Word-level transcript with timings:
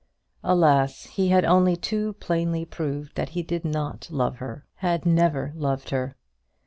Alas! 0.43 1.03
he 1.03 1.27
had 1.27 1.45
only 1.45 1.75
too 1.75 2.13
plainly 2.13 2.65
proved 2.65 3.13
that 3.13 3.29
he 3.37 3.43
did 3.43 3.63
not 3.63 4.09
love 4.09 4.37
her, 4.37 4.65
and 4.81 4.89
had 4.89 5.05
never 5.05 5.53
loved 5.55 5.91
her. 5.91 6.15